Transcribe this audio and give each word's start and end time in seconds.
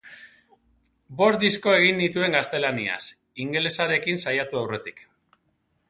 Bost 1.19 1.37
disko 1.43 1.75
egin 1.81 2.01
nituen 2.05 2.35
gaztelaniaz, 2.39 2.99
ingelesarekin 3.45 4.23
saiatu 4.27 4.63
aurretik. 4.65 5.07